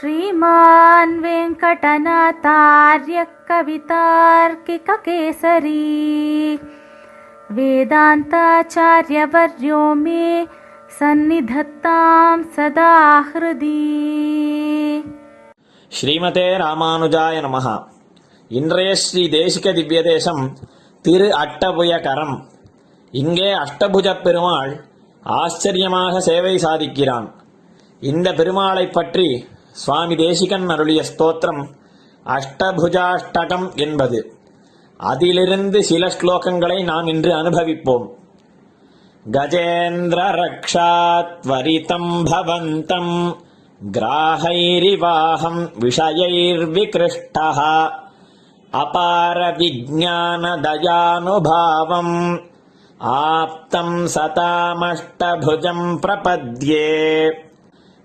श्रीमान् 0.00 1.12
वेङ्कटनाथार्यः 1.22 1.74
कवितार्किककेसरी 3.48 4.62
वेदान्ताचार्यवर्यो 7.56 8.74
मे 9.96 10.24
सन्निधत्तां 10.98 12.38
सदा 12.56 12.92
हृदि 13.30 13.82
ஸ்ரீமதே 15.92 16.46
ராமானுஜாய 16.60 17.36
நமஹா 17.44 17.74
இன்றைய 18.50 18.90
ஸ்ரீ 19.02 19.22
தேசிக 19.30 19.66
திவ்ய 19.72 20.00
தேசம் 20.08 20.42
திரு 21.04 21.28
அட்டபுயகரம் 21.38 22.34
இங்கே 23.14 23.50
அஷ்டபுஜப் 23.60 24.24
பெருமாள் 24.24 24.72
ஆச்சரியமாக 25.22 26.14
சேவை 26.28 26.54
சாதிக்கிறான் 26.64 27.28
இந்த 28.02 28.28
பெருமாளைப் 28.32 28.94
பற்றி 28.96 29.28
சுவாமி 29.71 30.15
தேசிகன் 30.15 30.69
அருளிய 30.69 31.01
ஸ்தோத்திரம் 31.01 31.67
அஷ்டபுஜாஷ்டகம் 32.25 33.75
என்பது. 33.75 34.35
அதிலிருந்து 34.97 35.83
சில 35.83 36.07
ஸ்லோகங்களை 36.07 36.83
நாம் 36.83 37.07
இன்று 37.07 37.33
அனுபவிப்போம். 37.33 38.09
கஜேந்திர 39.31 40.41
ரக்ஷாத்வரிதம் 40.41 42.25
பவந்தம் 42.25 43.35
கிராகைரிவாஹம் 43.91 45.71
விஷயைர்விகிருஷ்டः 45.79 47.89
அபார 48.71 49.51
விஜானதயானுபாவம் 49.51 52.41
ஆப்தம் 52.99 54.07
சதாமஷ்டபுஜம் 54.15 55.99
பிரபத்யே. 56.07 57.31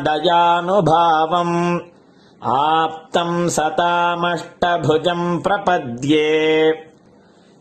ஆப்தம் 2.60 3.40
சதாமஷ்டபுஜம் 3.56 5.28
பிரபத்யே 5.44 6.30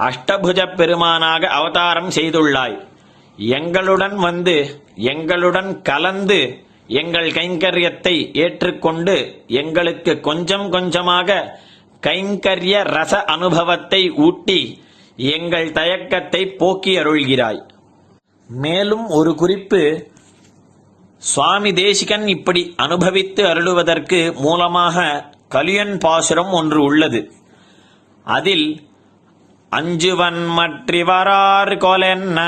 அஷ்டபுஜப் 0.05 0.75
பெருமானாக 0.75 1.47
அவதாரம் 1.59 2.11
செய்துள்ளாய். 2.17 2.77
எங்களுடன் 3.57 4.15
வந்து 4.27 4.55
எங்களுடன் 5.11 5.71
கலந்து 5.81 6.39
எங்கள் 6.99 7.29
கைங்கரியத்தை 7.31 8.15
ஏற்றுக்கொண்டு 8.43 9.15
எங்களுக்கு 9.61 10.13
கொஞ்சம் 10.19 10.67
கொஞ்சமாக 10.69 11.39
கைங்கரிய 12.07 12.75
ரச 12.97 13.13
அனுபவத்தை 13.33 14.01
ஊட்டி 14.25 14.59
எங்கள் 15.35 15.69
தயக்கத்தை 15.71 16.41
போக்கி 16.61 16.93
அருள்கிறாய் 16.97 17.61
மேலும் 18.49 19.05
ஒரு 19.17 19.31
குறிப்பு 19.35 19.81
சுவாமி 21.21 21.71
தேசிகன் 21.73 22.25
இப்படி 22.27 22.61
அனுபவித்து 22.75 23.41
அருளுவதற்கு 23.45 24.19
மூலமாக 24.45 25.05
கலியன் 25.47 25.95
பாசுரம் 25.97 26.51
ஒன்று 26.59 26.79
உள்ளது. 26.83 27.21
அதில் 28.27 28.67
அஞ்சுவன் 29.71 30.39
மற்றி 30.57 31.01
வரார் 31.09 31.73
கொலென்ன 31.83 32.39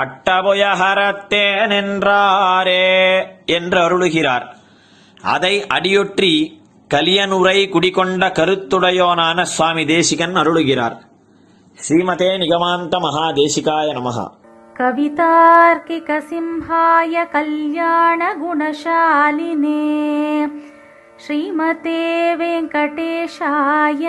அட்டபுயஹரத்தே 0.00 1.44
நின்றாரே 1.72 2.86
என்று 3.56 3.78
அருளுகிறார். 3.80 4.46
அதை 5.34 5.52
அடியொற்றி 5.76 6.32
கலியனுரை 6.90 7.58
குடிகொண்ட 7.74 8.28
கருத்துடையோனான 8.38 9.44
சுவாமி 9.52 9.84
தேசிகன் 9.84 10.36
அருளுகிறார். 10.36 10.96
ஸ்ரீமதே 11.78 12.30
நிகமாந்த 12.42 12.98
மகா 13.04 13.26
தேசிகாய 13.40 13.92
நமகா 13.98 14.26
கவிதார்க்கிக 14.76 16.18
சிம்ஹாய 16.30 17.14
கல்யாண 17.36 18.20
குணசாலினே. 18.42 19.84
ஸ்ரீமதே 21.22 22.02
வெங்கடேஷாய 22.40 24.04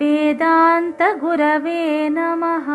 वेदान्तगुरवे 0.00 1.82
नमः 2.16 2.68